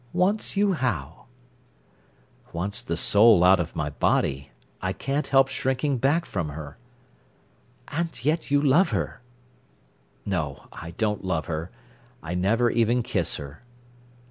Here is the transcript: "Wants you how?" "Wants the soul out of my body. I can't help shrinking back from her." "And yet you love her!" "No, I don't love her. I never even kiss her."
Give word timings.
"Wants 0.13 0.57
you 0.57 0.73
how?" 0.73 1.27
"Wants 2.51 2.81
the 2.81 2.97
soul 2.97 3.43
out 3.43 3.59
of 3.59 3.75
my 3.75 3.91
body. 3.91 4.49
I 4.81 4.93
can't 4.93 5.27
help 5.27 5.47
shrinking 5.47 5.99
back 5.99 6.25
from 6.25 6.49
her." 6.49 6.79
"And 7.89 8.25
yet 8.25 8.49
you 8.49 8.59
love 8.63 8.89
her!" 8.89 9.21
"No, 10.25 10.65
I 10.73 10.89
don't 10.97 11.23
love 11.23 11.45
her. 11.45 11.69
I 12.23 12.33
never 12.33 12.71
even 12.71 13.03
kiss 13.03 13.35
her." 13.35 13.61